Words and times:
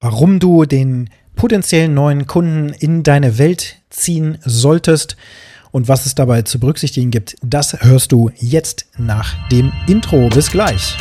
warum 0.00 0.38
du 0.38 0.64
den 0.64 1.10
potenziellen 1.34 1.94
neuen 1.94 2.26
Kunden 2.26 2.72
in 2.72 3.02
deine 3.02 3.38
Welt 3.38 3.76
ziehen 3.90 4.38
solltest 4.44 5.16
und 5.70 5.88
was 5.88 6.06
es 6.06 6.14
dabei 6.14 6.42
zu 6.42 6.58
berücksichtigen 6.58 7.10
gibt, 7.10 7.36
das 7.42 7.82
hörst 7.82 8.12
du 8.12 8.30
jetzt 8.36 8.86
nach 8.96 9.48
dem 9.48 9.72
Intro. 9.86 10.28
Bis 10.28 10.50
gleich. 10.50 10.96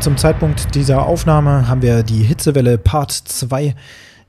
Zum 0.00 0.16
Zeitpunkt 0.16 0.76
dieser 0.76 1.06
Aufnahme 1.06 1.66
haben 1.66 1.82
wir 1.82 2.04
die 2.04 2.22
Hitzewelle 2.22 2.78
Part 2.78 3.10
2. 3.10 3.74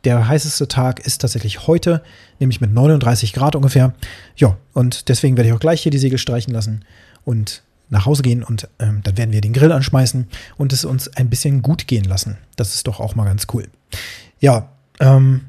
Der 0.04 0.28
heißeste 0.28 0.68
Tag 0.68 1.00
ist 1.06 1.22
tatsächlich 1.22 1.68
heute, 1.68 2.02
nämlich 2.40 2.60
mit 2.60 2.74
39 2.74 3.34
Grad 3.34 3.56
ungefähr. 3.56 3.94
Ja, 4.36 4.58
und 4.74 5.10
deswegen 5.10 5.38
werde 5.38 5.50
ich 5.50 5.56
auch 5.56 5.60
gleich 5.60 5.84
hier 5.84 5.92
die 5.92 6.00
Segel 6.00 6.18
streichen 6.18 6.54
lassen 6.54 6.84
und 7.24 7.62
nach 7.90 8.08
Hause 8.08 8.24
gehen 8.24 8.44
und 8.44 8.68
ähm, 8.80 9.02
dann 9.04 9.18
werden 9.18 9.32
wir 9.32 9.42
den 9.42 9.54
Grill 9.54 9.72
anschmeißen 9.72 10.28
und 10.58 10.74
es 10.74 10.86
uns 10.86 11.08
ein 11.08 11.30
bisschen 11.30 11.62
gut 11.62 11.88
gehen 11.88 12.06
lassen. 12.06 12.38
Das 12.56 12.74
ist 12.74 12.88
doch 12.88 13.00
auch 13.00 13.14
mal 13.14 13.26
ganz 13.26 13.46
cool. 13.54 13.68
Ja, 14.40 14.70
ähm, 15.00 15.42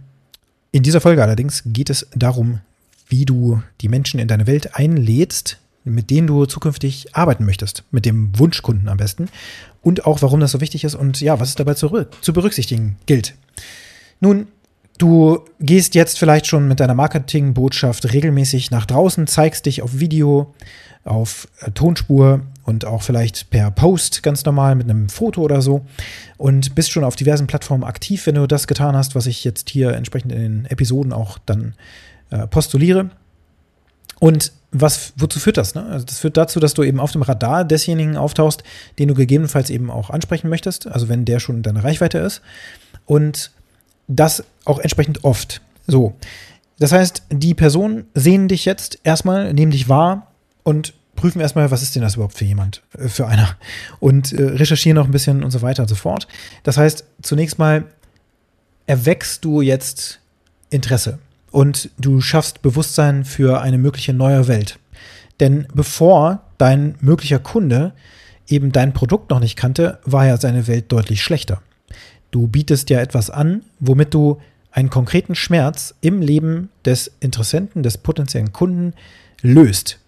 in 0.71 0.83
dieser 0.83 1.01
Folge 1.01 1.23
allerdings 1.23 1.63
geht 1.65 1.89
es 1.89 2.07
darum, 2.15 2.61
wie 3.09 3.25
du 3.25 3.63
die 3.81 3.89
Menschen 3.89 4.21
in 4.21 4.29
deine 4.29 4.47
Welt 4.47 4.77
einlädst, 4.77 5.59
mit 5.85 6.11
denen 6.11 6.27
du 6.27 6.47
zukünftig 6.47 7.15
arbeiten 7.17 7.45
möchtest, 7.45 7.85
mit 7.91 8.05
dem 8.05 8.39
Wunschkunden 8.39 8.89
am 8.89 8.99
besten 8.99 9.29
und 9.83 10.07
auch 10.07 10.23
warum 10.23 10.41
das 10.41 10.53
so 10.53 10.61
wichtig 10.61 10.85
ist 10.85 10.95
und 10.95 11.21
ja, 11.21 11.41
was 11.41 11.51
es 11.51 11.55
dabei 11.55 11.75
zu, 11.75 12.07
zu 12.21 12.33
berücksichtigen 12.33 12.97
gilt. 13.07 13.35
Nun, 14.21 14.49
du 14.99 15.45
gehst 15.61 15.95
jetzt 15.95 16.19
vielleicht 16.19 16.47
schon 16.47 16.69
mit 16.69 16.81
deiner 16.81 16.95
Marketingbotschaft 16.95 18.13
regelmäßig 18.13 18.71
nach 18.71 18.87
draußen, 18.87 19.27
zeigst 19.27 19.67
dich 19.67 19.83
auf 19.83 19.99
Video, 19.99 20.55
auf 21.05 21.49
äh, 21.61 21.71
Tonspur 21.71 22.41
und 22.65 22.85
auch 22.85 23.03
vielleicht 23.03 23.51
per 23.51 23.71
Post 23.71 24.23
ganz 24.23 24.45
normal 24.45 24.75
mit 24.75 24.89
einem 24.89 25.09
Foto 25.09 25.41
oder 25.41 25.63
so 25.63 25.87
und 26.37 26.75
bist 26.75 26.91
schon 26.91 27.05
auf 27.05 27.17
diversen 27.17 27.47
Plattformen 27.47 27.85
aktiv, 27.85 28.27
wenn 28.27 28.35
du 28.35 28.47
das 28.47 28.67
getan 28.67 28.95
hast, 28.95 29.15
was 29.15 29.27
ich 29.27 29.43
jetzt 29.45 29.71
hier 29.71 29.93
entsprechend 29.95 30.33
in 30.33 30.41
den 30.41 30.65
Episoden 30.67 31.13
auch 31.13 31.39
dann 31.39 31.75
äh, 32.31 32.47
postuliere. 32.47 33.11
Und 34.21 34.53
was, 34.71 35.13
wozu 35.17 35.41
führt 35.41 35.57
das? 35.57 35.75
Ne? 35.75 35.85
Also 35.87 36.07
das 36.07 36.21
führt 36.21 36.37
dazu, 36.37 36.61
dass 36.61 36.75
du 36.75 36.85
eben 36.85 37.01
auf 37.01 37.11
dem 37.11 37.23
Radar 37.23 37.65
desjenigen 37.65 38.17
auftauchst, 38.17 38.63
den 39.01 39.09
du 39.09 39.15
gegebenenfalls 39.15 39.69
eben 39.71 39.91
auch 39.91 40.11
ansprechen 40.11 40.49
möchtest, 40.49 40.87
also 40.87 41.09
wenn 41.09 41.25
der 41.25 41.41
schon 41.41 41.57
in 41.57 41.63
deiner 41.65 41.83
Reichweite 41.83 42.19
ist. 42.19 42.41
Und 43.07 43.51
das 44.07 44.45
auch 44.65 44.79
entsprechend 44.79 45.25
oft. 45.25 45.61
So. 45.89 46.15
Das 46.79 46.93
heißt, 46.93 47.25
die 47.31 47.55
Personen 47.55 48.07
sehen 48.15 48.47
dich 48.47 48.65
jetzt 48.65 49.01
erstmal, 49.03 49.53
nehmen 49.53 49.73
dich 49.73 49.89
wahr 49.89 50.29
und 50.63 50.95
prüfen 51.17 51.41
erstmal, 51.41 51.71
was 51.71 51.83
ist 51.83 51.95
denn 51.95 52.03
das 52.03 52.15
überhaupt 52.15 52.39
für 52.39 52.45
jemand, 52.45 52.83
äh, 52.99 53.09
für 53.09 53.27
einer. 53.27 53.57
Und 53.99 54.33
äh, 54.33 54.43
recherchieren 54.43 54.97
noch 54.97 55.07
ein 55.07 55.11
bisschen 55.11 55.43
und 55.43 55.51
so 55.51 55.63
weiter 55.63 55.83
und 55.83 55.89
so 55.89 55.95
fort. 55.95 56.29
Das 56.63 56.77
heißt, 56.77 57.05
zunächst 57.23 57.59
mal 57.59 57.85
erweckst 58.87 59.45
du 59.45 59.61
jetzt 59.61 60.21
Interesse 60.71 61.19
und 61.51 61.91
du 61.99 62.21
schaffst 62.21 62.63
Bewusstsein 62.63 63.25
für 63.25 63.61
eine 63.61 63.79
mögliche 63.79 64.13
neue 64.13 64.49
Welt. 64.49 64.79
Denn 65.41 65.67
bevor 65.75 66.43
dein 66.59 66.97
möglicher 67.01 67.39
Kunde 67.39 67.93
eben 68.47 68.73
dein 68.73 68.93
Produkt 68.93 69.31
noch 69.31 69.41
nicht 69.41 69.57
kannte, 69.57 69.99
war 70.05 70.27
ja 70.27 70.37
seine 70.37 70.67
Welt 70.67 70.93
deutlich 70.93 71.23
schlechter. 71.23 71.63
Du 72.31 72.47
bietest 72.47 72.91
ja 72.91 73.01
etwas 73.01 73.31
an, 73.31 73.63
womit 73.81 74.15
du 74.15 74.39
einen 74.73 74.91
konkreten 74.91 75.35
Schmerz 75.35 75.95
im 76.01 76.23
Leben 76.23 76.69
des 76.85 77.11
Interessenten, 77.21 77.83
des 77.83 77.99
potenziellen 77.99 78.53
Kunden 78.53 78.95
löst. 79.43 79.99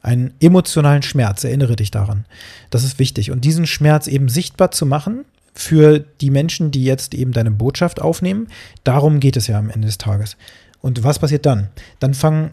Einen 0.00 0.34
emotionalen 0.40 1.02
Schmerz, 1.02 1.44
erinnere 1.44 1.76
dich 1.76 1.90
daran. 1.90 2.24
Das 2.70 2.84
ist 2.84 2.98
wichtig. 2.98 3.30
Und 3.30 3.44
diesen 3.44 3.66
Schmerz 3.66 4.06
eben 4.06 4.28
sichtbar 4.28 4.70
zu 4.70 4.84
machen 4.86 5.24
für 5.54 6.00
die 6.20 6.30
Menschen, 6.30 6.70
die 6.70 6.84
jetzt 6.84 7.14
eben 7.14 7.32
deine 7.32 7.50
Botschaft 7.50 8.00
aufnehmen, 8.00 8.48
darum 8.84 9.20
geht 9.20 9.36
es 9.36 9.46
ja 9.46 9.58
am 9.58 9.70
Ende 9.70 9.86
des 9.86 9.98
Tages. 9.98 10.36
Und 10.82 11.02
was 11.02 11.18
passiert 11.18 11.46
dann? 11.46 11.68
Dann 12.00 12.12
fangen, 12.12 12.50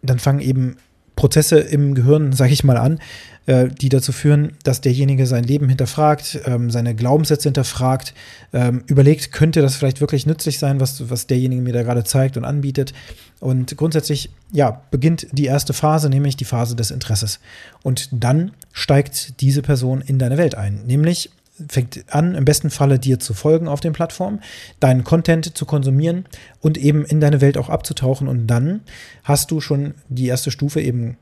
dann 0.00 0.18
fangen 0.18 0.40
eben 0.40 0.76
Prozesse 1.18 1.58
im 1.58 1.96
Gehirn, 1.96 2.32
sage 2.32 2.52
ich 2.52 2.62
mal, 2.62 2.76
an, 2.76 3.00
äh, 3.46 3.66
die 3.68 3.88
dazu 3.88 4.12
führen, 4.12 4.52
dass 4.62 4.80
derjenige 4.80 5.26
sein 5.26 5.42
Leben 5.42 5.68
hinterfragt, 5.68 6.38
ähm, 6.44 6.70
seine 6.70 6.94
Glaubenssätze 6.94 7.48
hinterfragt, 7.48 8.14
ähm, 8.52 8.84
überlegt, 8.86 9.32
könnte 9.32 9.60
das 9.60 9.74
vielleicht 9.74 10.00
wirklich 10.00 10.26
nützlich 10.26 10.60
sein, 10.60 10.78
was, 10.78 11.10
was 11.10 11.26
derjenige 11.26 11.60
mir 11.60 11.72
da 11.72 11.82
gerade 11.82 12.04
zeigt 12.04 12.36
und 12.36 12.44
anbietet. 12.44 12.92
Und 13.40 13.76
grundsätzlich, 13.76 14.30
ja, 14.52 14.82
beginnt 14.92 15.26
die 15.32 15.46
erste 15.46 15.72
Phase, 15.72 16.08
nämlich 16.08 16.36
die 16.36 16.44
Phase 16.44 16.76
des 16.76 16.92
Interesses. 16.92 17.40
Und 17.82 18.08
dann 18.12 18.52
steigt 18.72 19.40
diese 19.40 19.62
Person 19.62 20.02
in 20.02 20.20
deine 20.20 20.38
Welt 20.38 20.54
ein, 20.54 20.84
nämlich 20.86 21.30
fängt 21.68 22.04
an, 22.14 22.34
im 22.34 22.44
besten 22.44 22.70
Falle 22.70 22.98
dir 22.98 23.18
zu 23.18 23.34
folgen 23.34 23.68
auf 23.68 23.80
den 23.80 23.92
Plattformen, 23.92 24.40
deinen 24.80 25.04
Content 25.04 25.56
zu 25.56 25.66
konsumieren 25.66 26.26
und 26.60 26.78
eben 26.78 27.04
in 27.04 27.20
deine 27.20 27.40
Welt 27.40 27.58
auch 27.58 27.68
abzutauchen. 27.68 28.28
Und 28.28 28.46
dann 28.46 28.80
hast 29.24 29.50
du 29.50 29.60
schon 29.60 29.94
die 30.08 30.26
erste 30.26 30.50
Stufe 30.50 30.80
eben 30.80 31.16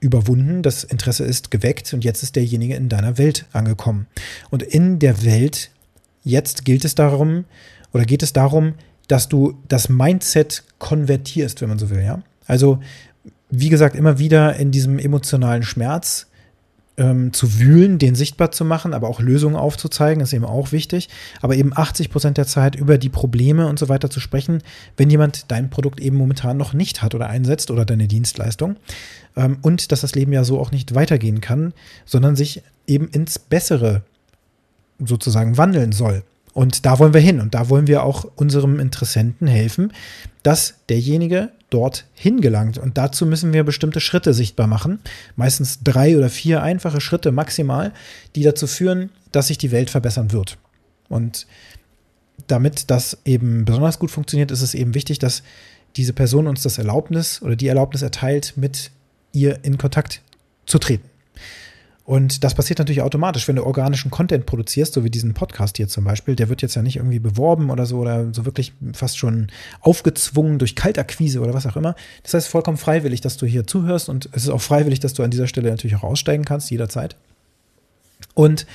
überwunden, 0.00 0.62
das 0.62 0.82
Interesse 0.82 1.24
ist 1.24 1.50
geweckt 1.50 1.92
und 1.92 2.04
jetzt 2.04 2.22
ist 2.22 2.36
derjenige 2.36 2.74
in 2.74 2.88
deiner 2.88 3.18
Welt 3.18 3.46
angekommen. 3.52 4.06
Und 4.50 4.62
in 4.62 4.98
der 4.98 5.24
Welt, 5.24 5.70
jetzt 6.24 6.64
gilt 6.64 6.84
es 6.84 6.94
darum, 6.94 7.44
oder 7.92 8.04
geht 8.04 8.22
es 8.22 8.32
darum, 8.32 8.74
dass 9.08 9.28
du 9.28 9.58
das 9.68 9.88
Mindset 9.88 10.64
konvertierst, 10.78 11.60
wenn 11.60 11.68
man 11.68 11.78
so 11.78 11.90
will, 11.90 12.02
ja. 12.02 12.22
Also, 12.46 12.80
wie 13.50 13.68
gesagt, 13.68 13.96
immer 13.96 14.18
wieder 14.18 14.56
in 14.56 14.70
diesem 14.70 14.98
emotionalen 14.98 15.62
Schmerz 15.62 16.28
ähm, 17.00 17.32
zu 17.32 17.58
wühlen, 17.58 17.98
den 17.98 18.14
sichtbar 18.14 18.52
zu 18.52 18.64
machen, 18.64 18.92
aber 18.92 19.08
auch 19.08 19.20
Lösungen 19.20 19.56
aufzuzeigen, 19.56 20.22
ist 20.22 20.34
eben 20.34 20.44
auch 20.44 20.70
wichtig. 20.70 21.08
Aber 21.40 21.56
eben 21.56 21.72
80 21.74 22.10
Prozent 22.10 22.36
der 22.36 22.46
Zeit 22.46 22.76
über 22.76 22.98
die 22.98 23.08
Probleme 23.08 23.66
und 23.66 23.78
so 23.78 23.88
weiter 23.88 24.10
zu 24.10 24.20
sprechen, 24.20 24.62
wenn 24.98 25.08
jemand 25.08 25.50
dein 25.50 25.70
Produkt 25.70 25.98
eben 25.98 26.18
momentan 26.18 26.58
noch 26.58 26.74
nicht 26.74 27.02
hat 27.02 27.14
oder 27.14 27.30
einsetzt 27.30 27.70
oder 27.70 27.86
deine 27.86 28.06
Dienstleistung. 28.06 28.76
Ähm, 29.34 29.56
und 29.62 29.90
dass 29.90 30.02
das 30.02 30.14
Leben 30.14 30.32
ja 30.32 30.44
so 30.44 30.60
auch 30.60 30.72
nicht 30.72 30.94
weitergehen 30.94 31.40
kann, 31.40 31.72
sondern 32.04 32.36
sich 32.36 32.62
eben 32.86 33.08
ins 33.08 33.38
Bessere 33.38 34.02
sozusagen 34.98 35.56
wandeln 35.56 35.92
soll. 35.92 36.22
Und 36.52 36.84
da 36.84 36.98
wollen 36.98 37.14
wir 37.14 37.20
hin 37.22 37.40
und 37.40 37.54
da 37.54 37.70
wollen 37.70 37.86
wir 37.86 38.02
auch 38.02 38.26
unserem 38.36 38.78
Interessenten 38.78 39.46
helfen, 39.46 39.92
dass 40.42 40.74
derjenige 40.90 41.50
dort 41.70 42.04
hingelangt. 42.14 42.78
Und 42.78 42.98
dazu 42.98 43.26
müssen 43.26 43.52
wir 43.52 43.64
bestimmte 43.64 44.00
Schritte 44.00 44.34
sichtbar 44.34 44.66
machen. 44.66 44.98
Meistens 45.36 45.82
drei 45.82 46.16
oder 46.16 46.28
vier 46.28 46.62
einfache 46.62 47.00
Schritte 47.00 47.32
maximal, 47.32 47.92
die 48.34 48.42
dazu 48.42 48.66
führen, 48.66 49.10
dass 49.32 49.46
sich 49.46 49.58
die 49.58 49.70
Welt 49.70 49.90
verbessern 49.90 50.32
wird. 50.32 50.58
Und 51.08 51.46
damit 52.46 52.90
das 52.90 53.18
eben 53.24 53.64
besonders 53.64 53.98
gut 53.98 54.10
funktioniert, 54.10 54.50
ist 54.50 54.62
es 54.62 54.74
eben 54.74 54.94
wichtig, 54.94 55.18
dass 55.18 55.42
diese 55.96 56.12
Person 56.12 56.46
uns 56.46 56.62
das 56.62 56.78
Erlaubnis 56.78 57.42
oder 57.42 57.56
die 57.56 57.68
Erlaubnis 57.68 58.02
erteilt, 58.02 58.54
mit 58.56 58.90
ihr 59.32 59.64
in 59.64 59.78
Kontakt 59.78 60.22
zu 60.66 60.78
treten. 60.78 61.08
Und 62.10 62.42
das 62.42 62.56
passiert 62.56 62.80
natürlich 62.80 63.02
automatisch, 63.02 63.46
wenn 63.46 63.54
du 63.54 63.64
organischen 63.64 64.10
Content 64.10 64.44
produzierst, 64.44 64.94
so 64.94 65.04
wie 65.04 65.10
diesen 65.10 65.32
Podcast 65.32 65.76
hier 65.76 65.86
zum 65.86 66.02
Beispiel. 66.02 66.34
Der 66.34 66.48
wird 66.48 66.60
jetzt 66.60 66.74
ja 66.74 66.82
nicht 66.82 66.96
irgendwie 66.96 67.20
beworben 67.20 67.70
oder 67.70 67.86
so 67.86 67.98
oder 67.98 68.34
so 68.34 68.44
wirklich 68.44 68.72
fast 68.92 69.16
schon 69.16 69.46
aufgezwungen 69.80 70.58
durch 70.58 70.74
Kaltakquise 70.74 71.38
oder 71.38 71.54
was 71.54 71.68
auch 71.68 71.76
immer. 71.76 71.94
Das 72.24 72.34
heißt 72.34 72.48
vollkommen 72.48 72.78
freiwillig, 72.78 73.20
dass 73.20 73.36
du 73.36 73.46
hier 73.46 73.64
zuhörst 73.64 74.08
und 74.08 74.28
es 74.32 74.42
ist 74.42 74.48
auch 74.48 74.60
freiwillig, 74.60 74.98
dass 74.98 75.14
du 75.14 75.22
an 75.22 75.30
dieser 75.30 75.46
Stelle 75.46 75.70
natürlich 75.70 75.94
auch 75.94 76.02
aussteigen 76.02 76.44
kannst, 76.44 76.68
jederzeit. 76.72 77.14
Und 78.34 78.66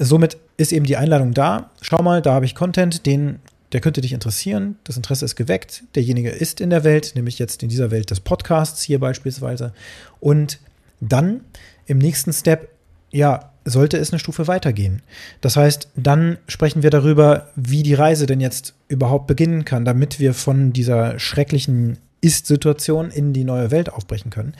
somit 0.00 0.36
ist 0.56 0.72
eben 0.72 0.84
die 0.84 0.96
Einladung 0.96 1.34
da. 1.34 1.70
Schau 1.82 2.02
mal, 2.02 2.20
da 2.20 2.34
habe 2.34 2.46
ich 2.46 2.56
Content, 2.56 3.06
den 3.06 3.38
der 3.70 3.80
könnte 3.80 4.00
dich 4.00 4.12
interessieren. 4.12 4.74
Das 4.82 4.96
Interesse 4.96 5.24
ist 5.24 5.36
geweckt. 5.36 5.84
Derjenige 5.94 6.30
ist 6.30 6.60
in 6.60 6.70
der 6.70 6.82
Welt, 6.82 7.12
nämlich 7.14 7.38
jetzt 7.38 7.62
in 7.62 7.68
dieser 7.68 7.92
Welt 7.92 8.10
des 8.10 8.18
Podcasts 8.18 8.82
hier 8.82 8.98
beispielsweise. 8.98 9.72
Und 10.18 10.58
dann 11.00 11.42
im 11.86 11.98
nächsten 11.98 12.32
Step, 12.32 12.71
ja, 13.12 13.50
sollte 13.64 13.96
es 13.96 14.10
eine 14.10 14.18
Stufe 14.18 14.48
weitergehen. 14.48 15.02
Das 15.40 15.56
heißt, 15.56 15.88
dann 15.94 16.38
sprechen 16.48 16.82
wir 16.82 16.90
darüber, 16.90 17.48
wie 17.54 17.82
die 17.82 17.94
Reise 17.94 18.26
denn 18.26 18.40
jetzt 18.40 18.74
überhaupt 18.88 19.28
beginnen 19.28 19.64
kann, 19.64 19.84
damit 19.84 20.18
wir 20.18 20.34
von 20.34 20.72
dieser 20.72 21.18
schrecklichen 21.18 21.98
Ist-Situation 22.20 23.10
in 23.10 23.32
die 23.32 23.44
neue 23.44 23.70
Welt 23.70 23.92
aufbrechen 23.92 24.30
können 24.30 24.54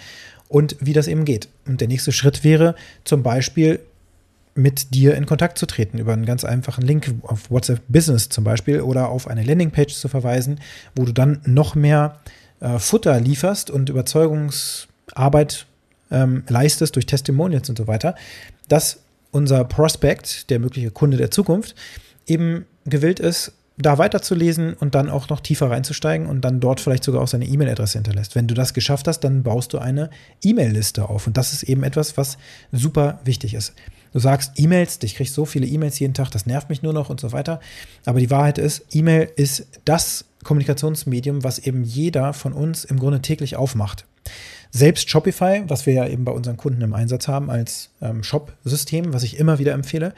und 0.48 0.76
wie 0.80 0.92
das 0.92 1.08
eben 1.08 1.24
geht. 1.24 1.48
Und 1.66 1.80
der 1.80 1.88
nächste 1.88 2.12
Schritt 2.12 2.44
wäre 2.44 2.76
zum 3.04 3.22
Beispiel 3.22 3.80
mit 4.54 4.94
dir 4.94 5.14
in 5.14 5.26
Kontakt 5.26 5.58
zu 5.58 5.66
treten 5.66 5.98
über 5.98 6.12
einen 6.12 6.26
ganz 6.26 6.44
einfachen 6.44 6.82
Link 6.82 7.12
auf 7.22 7.50
WhatsApp 7.50 7.80
Business 7.88 8.28
zum 8.28 8.44
Beispiel 8.44 8.82
oder 8.82 9.08
auf 9.08 9.26
eine 9.26 9.42
Landingpage 9.42 9.94
zu 9.94 10.08
verweisen, 10.08 10.60
wo 10.94 11.04
du 11.04 11.12
dann 11.12 11.40
noch 11.46 11.74
mehr 11.74 12.20
äh, 12.60 12.78
Futter 12.78 13.18
lieferst 13.18 13.70
und 13.70 13.88
Überzeugungsarbeit 13.88 15.66
ähm, 16.12 16.44
leistest 16.48 16.94
durch 16.94 17.06
Testimonials 17.06 17.68
und 17.68 17.78
so 17.78 17.86
weiter, 17.86 18.14
dass 18.68 19.00
unser 19.32 19.64
Prospect, 19.64 20.50
der 20.50 20.60
mögliche 20.60 20.90
Kunde 20.90 21.16
der 21.16 21.30
Zukunft, 21.30 21.74
eben 22.26 22.66
gewillt 22.84 23.18
ist, 23.18 23.52
da 23.78 23.98
weiterzulesen 23.98 24.74
und 24.74 24.94
dann 24.94 25.08
auch 25.08 25.28
noch 25.28 25.40
tiefer 25.40 25.70
reinzusteigen 25.70 26.26
und 26.26 26.42
dann 26.42 26.60
dort 26.60 26.80
vielleicht 26.80 27.04
sogar 27.04 27.22
auch 27.22 27.28
seine 27.28 27.46
E-Mail-Adresse 27.46 27.98
hinterlässt. 27.98 28.34
Wenn 28.34 28.46
du 28.46 28.54
das 28.54 28.74
geschafft 28.74 29.08
hast, 29.08 29.20
dann 29.20 29.42
baust 29.42 29.72
du 29.72 29.78
eine 29.78 30.10
E-Mail-Liste 30.42 31.08
auf. 31.08 31.26
Und 31.26 31.36
das 31.36 31.52
ist 31.52 31.62
eben 31.64 31.82
etwas, 31.82 32.16
was 32.16 32.36
super 32.70 33.20
wichtig 33.24 33.54
ist. 33.54 33.72
Du 34.12 34.18
sagst 34.18 34.52
E-Mails, 34.56 34.98
ich 35.02 35.14
kriege 35.14 35.30
so 35.30 35.46
viele 35.46 35.66
E-Mails 35.66 35.98
jeden 35.98 36.12
Tag, 36.12 36.30
das 36.30 36.44
nervt 36.44 36.68
mich 36.68 36.82
nur 36.82 36.92
noch 36.92 37.08
und 37.08 37.18
so 37.18 37.32
weiter. 37.32 37.60
Aber 38.04 38.20
die 38.20 38.30
Wahrheit 38.30 38.58
ist, 38.58 38.84
E-Mail 38.92 39.30
ist 39.36 39.66
das 39.86 40.26
Kommunikationsmedium, 40.44 41.44
was 41.44 41.58
eben 41.58 41.82
jeder 41.82 42.34
von 42.34 42.52
uns 42.52 42.84
im 42.84 42.98
Grunde 42.98 43.22
täglich 43.22 43.56
aufmacht. 43.56 44.04
Selbst 44.74 45.10
Shopify, 45.10 45.62
was 45.68 45.86
wir 45.86 45.92
ja 45.92 46.08
eben 46.08 46.24
bei 46.24 46.32
unseren 46.32 46.56
Kunden 46.56 46.80
im 46.80 46.94
Einsatz 46.94 47.28
haben 47.28 47.50
als 47.50 47.90
ähm, 48.00 48.24
Shop-System, 48.24 49.12
was 49.12 49.22
ich 49.22 49.38
immer 49.38 49.58
wieder 49.58 49.74
empfehle, 49.74 50.14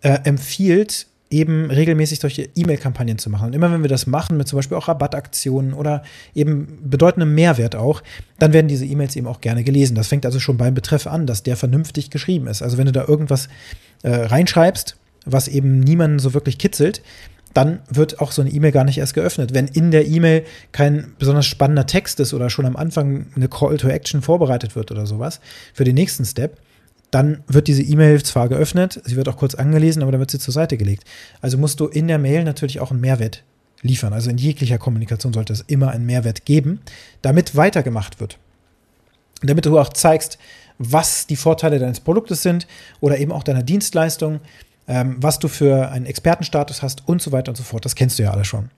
äh, 0.00 0.18
empfiehlt 0.24 1.06
eben 1.32 1.70
regelmäßig 1.70 2.20
solche 2.20 2.48
E-Mail-Kampagnen 2.54 3.18
zu 3.18 3.30
machen. 3.30 3.48
Und 3.48 3.52
immer 3.54 3.72
wenn 3.72 3.82
wir 3.82 3.88
das 3.88 4.06
machen, 4.06 4.36
mit 4.36 4.48
zum 4.48 4.58
Beispiel 4.58 4.76
auch 4.76 4.88
Rabattaktionen 4.88 5.72
oder 5.72 6.02
eben 6.34 6.78
bedeutendem 6.84 7.34
Mehrwert 7.34 7.74
auch, 7.74 8.02
dann 8.38 8.52
werden 8.52 8.68
diese 8.68 8.84
E-Mails 8.84 9.16
eben 9.16 9.26
auch 9.26 9.40
gerne 9.40 9.64
gelesen. 9.64 9.94
Das 9.94 10.08
fängt 10.08 10.26
also 10.26 10.38
schon 10.40 10.58
beim 10.58 10.74
Betreff 10.74 11.06
an, 11.06 11.26
dass 11.26 11.42
der 11.42 11.56
vernünftig 11.56 12.10
geschrieben 12.10 12.46
ist. 12.46 12.62
Also 12.62 12.76
wenn 12.76 12.86
du 12.86 12.92
da 12.92 13.06
irgendwas 13.06 13.48
äh, 14.02 14.10
reinschreibst, 14.10 14.96
was 15.24 15.48
eben 15.48 15.80
niemanden 15.80 16.18
so 16.18 16.34
wirklich 16.34 16.58
kitzelt, 16.58 17.02
dann 17.54 17.80
wird 17.88 18.20
auch 18.20 18.32
so 18.32 18.42
eine 18.42 18.50
E-Mail 18.50 18.72
gar 18.72 18.84
nicht 18.84 18.98
erst 18.98 19.14
geöffnet. 19.14 19.54
Wenn 19.54 19.68
in 19.68 19.90
der 19.90 20.06
E-Mail 20.06 20.44
kein 20.72 21.14
besonders 21.18 21.46
spannender 21.46 21.86
Text 21.86 22.20
ist 22.20 22.34
oder 22.34 22.50
schon 22.50 22.66
am 22.66 22.76
Anfang 22.76 23.26
eine 23.34 23.48
Call 23.48 23.76
to 23.76 23.88
Action 23.88 24.22
vorbereitet 24.22 24.74
wird 24.76 24.90
oder 24.90 25.06
sowas 25.06 25.40
für 25.74 25.84
den 25.84 25.94
nächsten 25.94 26.24
Step, 26.24 26.58
dann 27.10 27.44
wird 27.46 27.68
diese 27.68 27.82
E-Mail 27.82 28.22
zwar 28.22 28.48
geöffnet, 28.48 29.00
sie 29.04 29.16
wird 29.16 29.28
auch 29.28 29.36
kurz 29.36 29.54
angelesen, 29.54 30.02
aber 30.02 30.12
dann 30.12 30.20
wird 30.20 30.30
sie 30.30 30.38
zur 30.38 30.54
Seite 30.54 30.78
gelegt. 30.78 31.04
Also 31.42 31.58
musst 31.58 31.78
du 31.78 31.86
in 31.86 32.08
der 32.08 32.18
Mail 32.18 32.42
natürlich 32.42 32.80
auch 32.80 32.90
einen 32.90 33.00
Mehrwert 33.00 33.44
liefern. 33.82 34.14
Also 34.14 34.30
in 34.30 34.38
jeglicher 34.38 34.78
Kommunikation 34.78 35.34
sollte 35.34 35.52
es 35.52 35.60
immer 35.60 35.90
einen 35.90 36.06
Mehrwert 36.06 36.46
geben, 36.46 36.80
damit 37.20 37.54
weitergemacht 37.54 38.18
wird. 38.18 38.38
Damit 39.42 39.66
du 39.66 39.78
auch 39.78 39.90
zeigst, 39.90 40.38
was 40.78 41.26
die 41.26 41.36
Vorteile 41.36 41.78
deines 41.78 42.00
Produktes 42.00 42.42
sind 42.42 42.66
oder 43.00 43.18
eben 43.18 43.32
auch 43.32 43.42
deiner 43.42 43.62
Dienstleistung, 43.62 44.40
ähm, 44.88 45.16
was 45.18 45.38
du 45.38 45.48
für 45.48 45.90
einen 45.90 46.06
Expertenstatus 46.06 46.82
hast 46.82 47.08
und 47.08 47.22
so 47.22 47.32
weiter 47.32 47.50
und 47.50 47.56
so 47.56 47.62
fort. 47.62 47.84
Das 47.84 47.94
kennst 47.94 48.18
du 48.18 48.24
ja 48.24 48.32
alle 48.32 48.44
schon. 48.44 48.70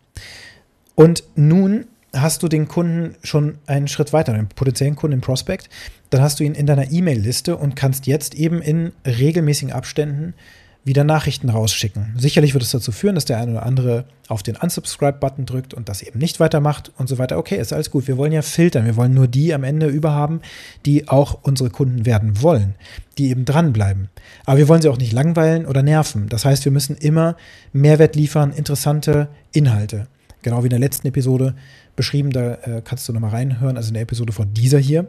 Und 0.94 1.24
nun 1.34 1.86
hast 2.14 2.42
du 2.42 2.48
den 2.48 2.68
Kunden 2.68 3.16
schon 3.22 3.58
einen 3.66 3.88
Schritt 3.88 4.12
weiter, 4.12 4.32
den 4.32 4.48
potenziellen 4.48 4.96
Kunden 4.96 5.14
im 5.14 5.20
Prospect, 5.20 5.68
dann 6.10 6.22
hast 6.22 6.38
du 6.38 6.44
ihn 6.44 6.54
in 6.54 6.66
deiner 6.66 6.90
E-Mail-Liste 6.90 7.56
und 7.56 7.74
kannst 7.74 8.06
jetzt 8.06 8.34
eben 8.34 8.62
in 8.62 8.92
regelmäßigen 9.04 9.72
Abständen 9.72 10.34
wieder 10.84 11.02
Nachrichten 11.02 11.48
rausschicken. 11.48 12.14
Sicherlich 12.18 12.52
wird 12.52 12.62
es 12.62 12.70
dazu 12.70 12.92
führen, 12.92 13.14
dass 13.14 13.24
der 13.24 13.38
eine 13.38 13.52
oder 13.52 13.66
andere 13.66 14.04
auf 14.28 14.42
den 14.42 14.56
Unsubscribe-Button 14.56 15.46
drückt 15.46 15.72
und 15.72 15.88
das 15.88 16.02
eben 16.02 16.18
nicht 16.18 16.40
weitermacht 16.40 16.92
und 16.98 17.08
so 17.08 17.16
weiter. 17.18 17.38
Okay, 17.38 17.56
ist 17.58 17.72
alles 17.72 17.90
gut. 17.90 18.06
Wir 18.06 18.18
wollen 18.18 18.32
ja 18.32 18.42
filtern. 18.42 18.84
Wir 18.84 18.96
wollen 18.96 19.14
nur 19.14 19.26
die 19.26 19.54
am 19.54 19.64
Ende 19.64 19.86
überhaben, 19.86 20.40
die 20.84 21.08
auch 21.08 21.38
unsere 21.42 21.70
Kunden 21.70 22.04
werden 22.04 22.42
wollen, 22.42 22.74
die 23.16 23.30
eben 23.30 23.46
dranbleiben. 23.46 24.10
Aber 24.44 24.58
wir 24.58 24.68
wollen 24.68 24.82
sie 24.82 24.88
auch 24.88 24.98
nicht 24.98 25.12
langweilen 25.12 25.64
oder 25.64 25.82
nerven. 25.82 26.28
Das 26.28 26.44
heißt, 26.44 26.64
wir 26.66 26.72
müssen 26.72 26.96
immer 26.96 27.36
Mehrwert 27.72 28.14
liefern, 28.14 28.52
interessante 28.52 29.28
Inhalte. 29.52 30.06
Genau 30.42 30.62
wie 30.62 30.66
in 30.66 30.70
der 30.70 30.78
letzten 30.78 31.08
Episode 31.08 31.54
beschrieben, 31.96 32.30
da 32.30 32.54
äh, 32.54 32.82
kannst 32.84 33.08
du 33.08 33.14
nochmal 33.14 33.30
reinhören, 33.30 33.78
also 33.78 33.88
in 33.88 33.94
der 33.94 34.02
Episode 34.02 34.32
von 34.32 34.52
dieser 34.52 34.78
hier, 34.78 35.06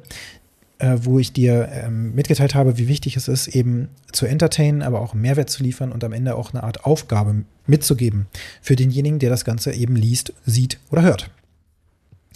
äh, 0.80 0.98
wo 1.02 1.20
ich 1.20 1.34
dir 1.34 1.70
ähm, 1.72 2.14
mitgeteilt 2.16 2.56
habe, 2.56 2.78
wie 2.78 2.88
wichtig 2.88 3.16
es 3.16 3.28
ist, 3.28 3.48
eben 3.48 3.90
zu 4.12 4.26
entertainen, 4.26 4.82
aber 4.82 5.02
auch 5.02 5.14
Mehrwert 5.14 5.50
zu 5.50 5.64
liefern 5.64 5.92
und 5.92 6.04
am 6.04 6.14
Ende 6.14 6.36
auch 6.36 6.54
eine 6.54 6.64
Art 6.64 6.86
Aufgabe 6.86 7.44
mitzugeben 7.68 8.28
für 8.62 8.76
denjenigen, 8.76 9.20
der 9.20 9.30
das 9.30 9.46
Ganze 9.46 9.74
eben 9.74 9.96
liest, 9.96 10.34
sieht 10.46 10.80
oder 10.92 11.02
hört. 11.02 11.30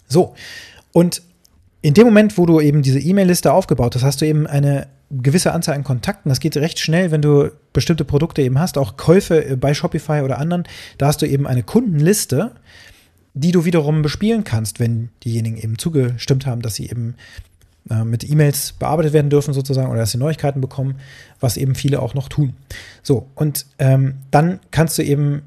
So, 0.07 0.35
und 0.91 1.21
in 1.81 1.93
dem 1.93 2.05
Moment, 2.05 2.37
wo 2.37 2.45
du 2.45 2.59
eben 2.59 2.81
diese 2.81 2.99
E-Mail-Liste 2.99 3.53
aufgebaut 3.53 3.95
hast, 3.95 4.03
hast 4.03 4.21
du 4.21 4.25
eben 4.25 4.47
eine 4.47 4.87
gewisse 5.09 5.53
Anzahl 5.53 5.75
an 5.75 5.83
Kontakten. 5.83 6.29
Das 6.29 6.39
geht 6.39 6.55
recht 6.57 6.79
schnell, 6.79 7.11
wenn 7.11 7.21
du 7.21 7.51
bestimmte 7.73 8.05
Produkte 8.05 8.41
eben 8.41 8.59
hast, 8.59 8.77
auch 8.77 8.97
Käufe 8.97 9.45
äh, 9.45 9.55
bei 9.55 9.73
Shopify 9.73 10.21
oder 10.21 10.37
anderen. 10.37 10.63
Da 10.97 11.07
hast 11.07 11.21
du 11.21 11.27
eben 11.27 11.47
eine 11.47 11.63
Kundenliste, 11.63 12.51
die 13.33 13.51
du 13.51 13.65
wiederum 13.65 14.01
bespielen 14.01 14.43
kannst, 14.43 14.79
wenn 14.79 15.09
diejenigen 15.23 15.57
eben 15.57 15.77
zugestimmt 15.77 16.45
haben, 16.45 16.61
dass 16.61 16.75
sie 16.75 16.89
eben 16.89 17.15
äh, 17.89 18.03
mit 18.03 18.29
E-Mails 18.29 18.73
bearbeitet 18.73 19.13
werden 19.13 19.29
dürfen 19.29 19.53
sozusagen 19.53 19.89
oder 19.89 19.99
dass 19.99 20.11
sie 20.11 20.17
Neuigkeiten 20.17 20.61
bekommen, 20.61 20.99
was 21.39 21.57
eben 21.57 21.75
viele 21.75 22.01
auch 22.01 22.13
noch 22.13 22.29
tun. 22.29 22.55
So, 23.03 23.27
und 23.35 23.65
ähm, 23.79 24.15
dann 24.31 24.59
kannst 24.71 24.97
du 24.97 25.03
eben 25.03 25.43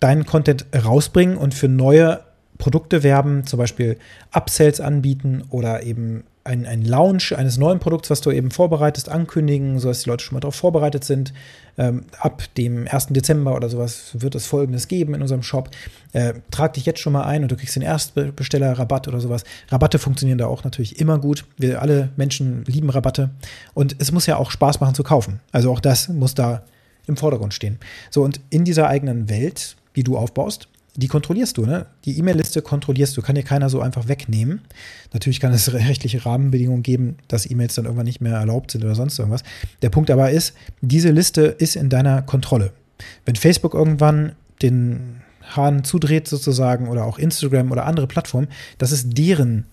deinen 0.00 0.26
Content 0.26 0.66
rausbringen 0.74 1.36
und 1.36 1.54
für 1.54 1.68
neue 1.68 2.20
Produkte 2.58 3.02
werben, 3.02 3.46
zum 3.46 3.58
Beispiel 3.58 3.98
Upsells 4.32 4.80
anbieten 4.80 5.44
oder 5.50 5.82
eben 5.82 6.24
ein, 6.46 6.66
ein 6.66 6.82
Launch 6.82 7.36
eines 7.36 7.58
neuen 7.58 7.78
Produkts, 7.78 8.10
was 8.10 8.20
du 8.20 8.30
eben 8.30 8.50
vorbereitest, 8.50 9.08
ankündigen, 9.08 9.78
sodass 9.78 10.02
die 10.02 10.10
Leute 10.10 10.24
schon 10.24 10.34
mal 10.34 10.40
darauf 10.40 10.54
vorbereitet 10.54 11.04
sind. 11.04 11.32
Ähm, 11.78 12.04
ab 12.18 12.42
dem 12.56 12.88
1. 12.88 13.08
Dezember 13.08 13.54
oder 13.54 13.68
sowas 13.68 14.12
wird 14.14 14.34
es 14.34 14.46
Folgendes 14.46 14.88
geben 14.88 15.14
in 15.14 15.22
unserem 15.22 15.42
Shop. 15.42 15.70
Äh, 16.12 16.34
trag 16.50 16.72
dich 16.74 16.86
jetzt 16.86 17.00
schon 17.00 17.12
mal 17.12 17.24
ein 17.24 17.42
und 17.42 17.52
du 17.52 17.56
kriegst 17.56 17.76
den 17.76 17.82
Erstbesteller-Rabatt 17.82 19.08
oder 19.08 19.20
sowas. 19.20 19.44
Rabatte 19.68 19.98
funktionieren 19.98 20.38
da 20.38 20.46
auch 20.46 20.64
natürlich 20.64 21.00
immer 21.00 21.18
gut. 21.18 21.44
Wir 21.58 21.82
alle 21.82 22.10
Menschen 22.16 22.64
lieben 22.64 22.88
Rabatte. 22.88 23.30
Und 23.74 23.96
es 23.98 24.12
muss 24.12 24.26
ja 24.26 24.36
auch 24.36 24.50
Spaß 24.50 24.80
machen 24.80 24.94
zu 24.94 25.02
kaufen. 25.02 25.40
Also 25.52 25.70
auch 25.70 25.80
das 25.80 26.08
muss 26.08 26.34
da 26.34 26.62
im 27.06 27.16
Vordergrund 27.16 27.54
stehen. 27.54 27.78
So, 28.10 28.22
und 28.22 28.40
in 28.50 28.64
dieser 28.64 28.88
eigenen 28.88 29.28
Welt, 29.28 29.76
die 29.96 30.02
du 30.02 30.16
aufbaust, 30.16 30.68
die 30.96 31.08
kontrollierst 31.08 31.56
du, 31.58 31.66
ne? 31.66 31.86
Die 32.04 32.18
E-Mail-Liste 32.18 32.62
kontrollierst 32.62 33.16
du, 33.16 33.22
kann 33.22 33.34
dir 33.34 33.42
keiner 33.42 33.68
so 33.68 33.80
einfach 33.80 34.08
wegnehmen. 34.08 34.62
Natürlich 35.12 35.40
kann 35.40 35.52
es 35.52 35.72
rechtliche 35.72 36.24
Rahmenbedingungen 36.24 36.82
geben, 36.82 37.16
dass 37.28 37.48
E-Mails 37.50 37.74
dann 37.74 37.84
irgendwann 37.84 38.06
nicht 38.06 38.20
mehr 38.20 38.36
erlaubt 38.36 38.70
sind 38.70 38.84
oder 38.84 38.94
sonst 38.94 39.18
irgendwas. 39.18 39.42
Der 39.82 39.90
Punkt 39.90 40.10
aber 40.10 40.30
ist, 40.30 40.54
diese 40.80 41.10
Liste 41.10 41.42
ist 41.42 41.76
in 41.76 41.88
deiner 41.88 42.22
Kontrolle. 42.22 42.72
Wenn 43.24 43.36
Facebook 43.36 43.74
irgendwann 43.74 44.32
den 44.62 45.20
Hahn 45.54 45.84
zudreht 45.84 46.28
sozusagen 46.28 46.88
oder 46.88 47.04
auch 47.04 47.18
Instagram 47.18 47.70
oder 47.70 47.86
andere 47.86 48.06
Plattformen, 48.06 48.48
das 48.78 48.92
ist 48.92 49.16
deren 49.16 49.66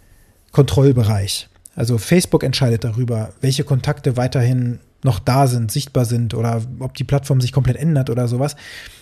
Kontrollbereich. 0.51 1.47
Also 1.75 1.97
Facebook 1.97 2.43
entscheidet 2.43 2.83
darüber, 2.83 3.33
welche 3.41 3.63
Kontakte 3.63 4.17
weiterhin 4.17 4.79
noch 5.03 5.19
da 5.19 5.47
sind, 5.47 5.71
sichtbar 5.71 6.05
sind 6.05 6.33
oder 6.33 6.61
ob 6.79 6.93
die 6.95 7.03
Plattform 7.03 7.41
sich 7.41 7.51
komplett 7.51 7.77
ändert 7.77 8.09
oder 8.09 8.27
sowas. 8.27 8.55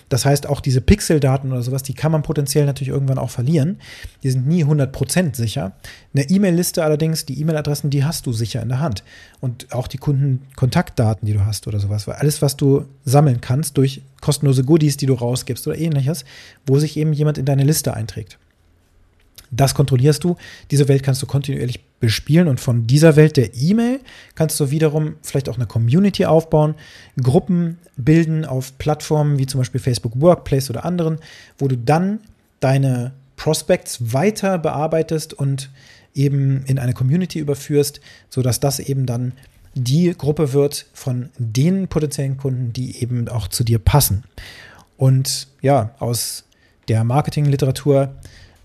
Das 0.08 0.26
heißt, 0.26 0.46
auch 0.46 0.60
diese 0.60 0.82
Pixeldaten 0.82 1.50
oder 1.52 1.62
sowas, 1.62 1.82
die 1.82 1.94
kann 1.94 2.12
man 2.12 2.22
potenziell 2.22 2.66
natürlich 2.66 2.92
irgendwann 2.92 3.18
auch 3.18 3.30
verlieren. 3.30 3.78
Die 4.22 4.30
sind 4.30 4.46
nie 4.46 4.62
100% 4.62 5.34
sicher. 5.34 5.72
Eine 6.14 6.28
E-Mail-Liste 6.28 6.84
allerdings, 6.84 7.24
die 7.24 7.40
E-Mail-Adressen, 7.40 7.88
die 7.88 8.04
hast 8.04 8.26
du 8.26 8.32
sicher 8.32 8.60
in 8.60 8.68
der 8.68 8.80
Hand. 8.80 9.04
Und 9.40 9.72
auch 9.72 9.88
die 9.88 9.96
Kundenkontaktdaten, 9.96 11.24
die 11.26 11.32
du 11.32 11.46
hast 11.46 11.66
oder 11.66 11.80
sowas. 11.80 12.06
Weil 12.06 12.16
alles, 12.16 12.42
was 12.42 12.58
du 12.58 12.84
sammeln 13.06 13.40
kannst 13.40 13.78
durch 13.78 14.02
kostenlose 14.20 14.64
Goodies, 14.64 14.98
die 14.98 15.06
du 15.06 15.14
rausgibst 15.14 15.66
oder 15.66 15.78
ähnliches, 15.78 16.26
wo 16.66 16.78
sich 16.78 16.98
eben 16.98 17.14
jemand 17.14 17.38
in 17.38 17.46
deine 17.46 17.64
Liste 17.64 17.94
einträgt. 17.94 18.38
Das 19.52 19.74
kontrollierst 19.74 20.24
du. 20.24 20.36
Diese 20.70 20.88
Welt 20.88 21.02
kannst 21.02 21.22
du 21.22 21.26
kontinuierlich 21.26 21.84
bespielen 22.00 22.48
und 22.48 22.58
von 22.58 22.86
dieser 22.86 23.14
Welt 23.16 23.36
der 23.36 23.54
E-Mail 23.54 24.00
kannst 24.34 24.58
du 24.58 24.70
wiederum 24.70 25.14
vielleicht 25.22 25.48
auch 25.48 25.56
eine 25.56 25.66
Community 25.66 26.24
aufbauen, 26.24 26.74
Gruppen 27.22 27.78
bilden 27.96 28.44
auf 28.44 28.76
Plattformen 28.78 29.38
wie 29.38 29.46
zum 29.46 29.60
Beispiel 29.60 29.80
Facebook 29.80 30.20
Workplace 30.20 30.70
oder 30.70 30.84
anderen, 30.84 31.18
wo 31.58 31.68
du 31.68 31.76
dann 31.76 32.20
deine 32.60 33.12
Prospects 33.36 34.12
weiter 34.12 34.58
bearbeitest 34.58 35.34
und 35.34 35.70
eben 36.14 36.64
in 36.66 36.78
eine 36.78 36.94
Community 36.94 37.38
überführst, 37.38 38.00
sodass 38.30 38.58
das 38.58 38.78
eben 38.80 39.06
dann 39.06 39.32
die 39.74 40.14
Gruppe 40.16 40.52
wird 40.52 40.86
von 40.92 41.30
den 41.38 41.88
potenziellen 41.88 42.36
Kunden, 42.36 42.72
die 42.72 43.00
eben 43.02 43.28
auch 43.28 43.48
zu 43.48 43.64
dir 43.64 43.78
passen. 43.78 44.24
Und 44.96 45.48
ja, 45.60 45.94
aus 45.98 46.44
der 46.88 47.04
Marketingliteratur 47.04 48.14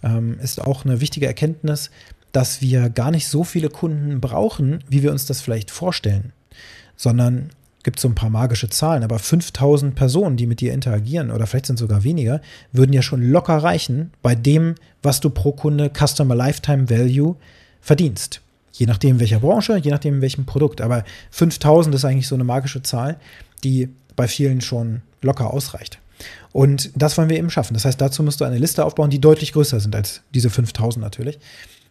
ähm, 0.08 0.40
ist 0.40 0.62
auch 0.62 0.86
eine 0.86 1.02
wichtige 1.02 1.28
Erkenntnis, 1.28 1.92
dass 2.32 2.62
wir 2.62 2.90
gar 2.90 3.12
nicht 3.12 3.28
so 3.28 3.44
viele 3.44 3.70
Kunden 3.70 4.22
brauchen, 4.22 4.84
wie 4.88 5.04
wir 5.04 5.12
uns 5.12 5.26
das 5.26 5.42
vielleicht 5.42 5.72
vorstellen, 5.72 6.34
sondern 6.96 7.50
gibt 7.84 8.00
so 8.00 8.10
ein 8.10 8.16
paar 8.16 8.30
magische 8.30 8.70
Zahlen, 8.70 9.04
aber 9.04 9.18
5000 9.18 9.96
Personen, 9.96 10.36
die 10.36 10.46
mit 10.46 10.60
dir 10.60 10.74
interagieren 10.74 11.32
oder 11.32 11.48
vielleicht 11.48 11.68
sind 11.68 11.80
sogar 11.80 12.04
weniger, 12.04 12.42
würden 12.74 12.92
ja 12.92 13.02
schon 13.02 13.22
locker 13.22 13.58
reichen 13.58 14.12
bei 14.22 14.36
dem, 14.36 14.76
was 15.02 15.22
du 15.22 15.30
pro 15.30 15.54
Kunde 15.54 15.90
Customer 15.90 16.36
Lifetime 16.36 16.90
Value 16.90 17.38
verdienst. 17.80 18.42
Je 18.74 18.88
nachdem, 18.88 19.20
welcher 19.20 19.40
Branche, 19.40 19.78
je 19.78 19.90
nachdem, 19.90 20.22
welchem 20.22 20.46
Produkt. 20.46 20.82
Aber 20.82 21.06
5000 21.32 21.96
ist 21.96 22.04
eigentlich 22.04 22.28
so 22.28 22.36
eine 22.36 22.44
magische 22.44 22.84
Zahl, 22.84 23.18
die 23.64 23.90
bei 24.18 24.28
vielen 24.28 24.60
schon 24.60 25.02
locker 25.22 25.54
ausreicht. 25.54 26.00
Und 26.58 26.90
das 26.96 27.16
wollen 27.20 27.30
wir 27.30 27.38
eben 27.38 27.52
schaffen. 27.52 27.76
Das 27.76 27.86
heißt, 27.86 28.02
dazu 28.02 28.24
musst 28.24 28.42
du 28.42 28.46
eine 28.46 28.58
Liste 28.58 28.84
aufbauen, 28.84 29.12
die 29.12 29.22
deutlich 29.22 29.54
größer 29.54 29.80
sind 29.80 29.96
als 29.96 30.24
diese 30.34 30.50
5000 30.50 31.04
natürlich. 31.04 31.38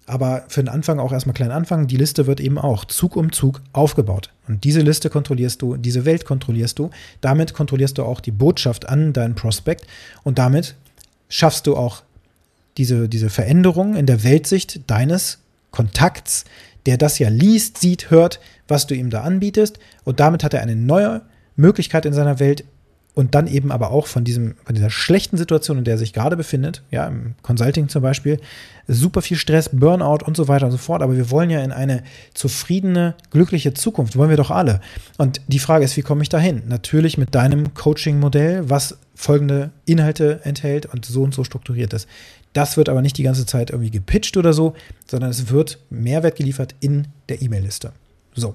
Aber 0.06 0.42
für 0.48 0.60
den 0.60 0.68
Anfang 0.68 0.98
auch 0.98 1.12
erstmal 1.12 1.34
klein 1.34 1.52
anfangen. 1.52 1.86
Die 1.86 1.96
Liste 1.96 2.26
wird 2.26 2.40
eben 2.40 2.58
auch 2.58 2.84
Zug 2.84 3.14
um 3.14 3.30
Zug 3.30 3.62
aufgebaut. 3.72 4.32
Und 4.48 4.64
diese 4.64 4.80
Liste 4.80 5.08
kontrollierst 5.08 5.62
du, 5.62 5.76
diese 5.76 6.04
Welt 6.04 6.24
kontrollierst 6.24 6.80
du. 6.80 6.90
Damit 7.20 7.54
kontrollierst 7.54 7.96
du 7.96 8.02
auch 8.02 8.18
die 8.18 8.32
Botschaft 8.32 8.88
an 8.88 9.12
deinen 9.12 9.36
Prospekt 9.36 9.86
und 10.24 10.38
damit 10.38 10.74
schaffst 11.28 11.68
du 11.68 11.76
auch 11.76 12.02
diese, 12.76 13.08
diese 13.08 13.30
Veränderung 13.30 13.94
in 13.94 14.06
der 14.06 14.24
Weltsicht 14.24 14.80
deines 14.90 15.38
Kontakts, 15.70 16.44
der 16.86 16.96
das 16.96 17.20
ja 17.20 17.28
liest, 17.28 17.78
sieht, 17.78 18.10
hört, 18.10 18.40
was 18.66 18.88
du 18.88 18.96
ihm 18.96 19.10
da 19.10 19.22
anbietest. 19.22 19.78
Und 20.02 20.18
damit 20.18 20.42
hat 20.42 20.54
er 20.54 20.62
eine 20.62 20.74
neue 20.74 21.22
Möglichkeit 21.54 22.04
in 22.04 22.12
seiner 22.12 22.40
Welt 22.40 22.64
und 23.16 23.34
dann 23.34 23.46
eben 23.46 23.72
aber 23.72 23.92
auch 23.92 24.06
von 24.06 24.24
diesem, 24.24 24.56
von 24.66 24.74
dieser 24.74 24.90
schlechten 24.90 25.38
Situation, 25.38 25.78
in 25.78 25.84
der 25.84 25.94
er 25.94 25.98
sich 25.98 26.12
gerade 26.12 26.36
befindet, 26.36 26.82
ja, 26.90 27.06
im 27.06 27.34
Consulting 27.40 27.88
zum 27.88 28.02
Beispiel, 28.02 28.38
super 28.88 29.22
viel 29.22 29.38
Stress, 29.38 29.70
Burnout 29.72 30.22
und 30.26 30.36
so 30.36 30.48
weiter 30.48 30.66
und 30.66 30.72
so 30.72 30.76
fort. 30.76 31.00
Aber 31.00 31.16
wir 31.16 31.30
wollen 31.30 31.48
ja 31.48 31.64
in 31.64 31.72
eine 31.72 32.02
zufriedene, 32.34 33.14
glückliche 33.30 33.72
Zukunft, 33.72 34.16
wollen 34.16 34.28
wir 34.28 34.36
doch 34.36 34.50
alle. 34.50 34.82
Und 35.16 35.40
die 35.48 35.58
Frage 35.58 35.86
ist, 35.86 35.96
wie 35.96 36.02
komme 36.02 36.22
ich 36.22 36.28
dahin? 36.28 36.64
Natürlich 36.68 37.16
mit 37.16 37.34
deinem 37.34 37.72
Coaching-Modell, 37.72 38.68
was 38.68 38.98
folgende 39.14 39.70
Inhalte 39.86 40.40
enthält 40.44 40.84
und 40.84 41.06
so 41.06 41.22
und 41.22 41.32
so 41.32 41.42
strukturiert 41.42 41.94
ist. 41.94 42.06
Das 42.52 42.76
wird 42.76 42.90
aber 42.90 43.00
nicht 43.00 43.16
die 43.16 43.22
ganze 43.22 43.46
Zeit 43.46 43.70
irgendwie 43.70 43.90
gepitcht 43.90 44.36
oder 44.36 44.52
so, 44.52 44.74
sondern 45.10 45.30
es 45.30 45.48
wird 45.48 45.78
Mehrwert 45.88 46.36
geliefert 46.36 46.74
in 46.80 47.08
der 47.30 47.40
E-Mail-Liste. 47.40 47.92
So. 48.36 48.54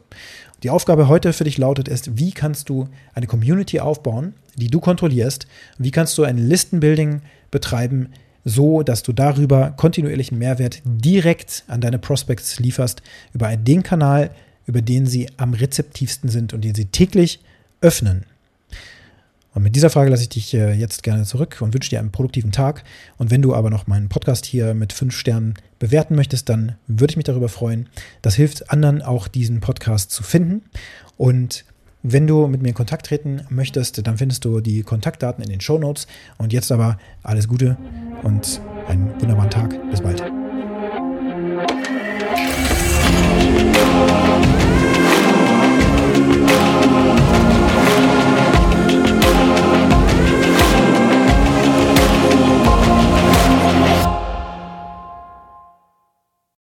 Die 0.63 0.69
Aufgabe 0.69 1.07
heute 1.07 1.33
für 1.33 1.43
dich 1.43 1.57
lautet 1.57 1.87
ist, 1.87 2.19
wie 2.19 2.31
kannst 2.31 2.69
du 2.69 2.87
eine 3.15 3.25
Community 3.25 3.79
aufbauen, 3.79 4.35
die 4.55 4.67
du 4.67 4.79
kontrollierst? 4.79 5.47
Wie 5.79 5.89
kannst 5.89 6.17
du 6.19 6.23
ein 6.23 6.37
Listenbuilding 6.37 7.21
betreiben, 7.49 8.09
so 8.45 8.83
dass 8.83 9.01
du 9.01 9.11
darüber 9.11 9.71
kontinuierlichen 9.71 10.37
Mehrwert 10.37 10.81
direkt 10.85 11.63
an 11.67 11.81
deine 11.81 11.97
Prospects 11.97 12.59
lieferst, 12.59 13.01
über 13.33 13.55
den 13.57 13.81
Kanal, 13.81 14.29
über 14.67 14.83
den 14.83 15.07
sie 15.07 15.29
am 15.37 15.55
rezeptivsten 15.55 16.29
sind 16.29 16.53
und 16.53 16.63
den 16.63 16.75
sie 16.75 16.85
täglich 16.85 17.39
öffnen. 17.81 18.25
Und 19.53 19.63
mit 19.63 19.75
dieser 19.75 19.89
Frage 19.89 20.09
lasse 20.09 20.23
ich 20.23 20.29
dich 20.29 20.53
äh, 20.53 20.73
jetzt 20.73 21.03
gerne 21.03 21.23
zurück 21.23 21.57
und 21.61 21.73
wünsche 21.73 21.89
dir 21.89 21.99
einen 21.99 22.11
produktiven 22.11 22.51
Tag. 22.51 22.83
Und 23.17 23.31
wenn 23.31 23.41
du 23.41 23.53
aber 23.53 23.69
noch 23.69 23.87
meinen 23.87 24.09
Podcast 24.09 24.45
hier 24.45 24.73
mit 24.73 24.93
fünf 24.93 25.15
Sternen 25.15 25.55
bewerten 25.79 26.15
möchtest, 26.15 26.47
dann 26.49 26.75
würde 26.87 27.11
ich 27.11 27.17
mich 27.17 27.25
darüber 27.25 27.49
freuen. 27.49 27.89
Das 28.21 28.35
hilft 28.35 28.71
anderen 28.71 29.01
auch, 29.01 29.27
diesen 29.27 29.59
Podcast 29.59 30.11
zu 30.11 30.23
finden. 30.23 30.63
Und 31.17 31.65
wenn 32.03 32.27
du 32.27 32.47
mit 32.47 32.61
mir 32.61 32.69
in 32.69 32.75
Kontakt 32.75 33.07
treten 33.07 33.41
möchtest, 33.49 34.05
dann 34.07 34.17
findest 34.17 34.45
du 34.45 34.61
die 34.61 34.83
Kontaktdaten 34.83 35.43
in 35.43 35.49
den 35.49 35.61
Show 35.61 35.77
Notes. 35.77 36.07
Und 36.37 36.53
jetzt 36.53 36.71
aber 36.71 36.97
alles 37.21 37.47
Gute 37.47 37.77
und 38.23 38.61
einen 38.87 39.09
wunderbaren 39.21 39.49
Tag. 39.49 39.91
Bis 39.91 40.01
bald. 40.01 40.50